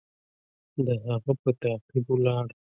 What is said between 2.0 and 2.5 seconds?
ولاړ.